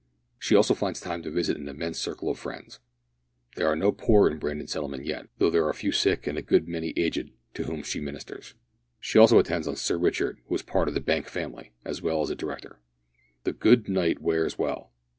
She 0.39 0.55
also 0.55 0.73
finds 0.73 0.99
time 0.99 1.21
to 1.21 1.29
visit 1.29 1.57
an 1.57 1.69
immense 1.69 1.99
circle 1.99 2.29
of 2.31 2.39
friends. 2.39 2.79
There 3.55 3.67
are 3.67 3.75
no 3.75 3.91
poor 3.91 4.27
in 4.27 4.39
Brandon 4.39 4.65
Settlement 4.65 5.05
yet, 5.05 5.27
though 5.37 5.51
there 5.51 5.63
are 5.63 5.69
a 5.69 5.75
few 5.75 5.91
sick 5.91 6.25
and 6.25 6.39
a 6.39 6.41
good 6.41 6.67
many 6.67 6.91
aged, 6.97 7.29
to 7.53 7.65
whom 7.65 7.83
she 7.83 7.99
ministers. 7.99 8.55
She 8.99 9.19
also 9.19 9.37
attends 9.37 9.67
on 9.67 9.75
Sir 9.75 9.99
Richard, 9.99 10.39
who 10.47 10.55
is 10.55 10.63
part 10.63 10.87
of 10.87 10.95
the 10.95 11.01
Bank 11.01 11.27
family, 11.27 11.73
as 11.85 12.01
well 12.01 12.23
as 12.23 12.31
a 12.31 12.35
director. 12.35 12.79
The 13.43 13.53
good 13.53 13.87
knight 13.89 14.19
wears 14.23 14.57
well. 14.57 14.91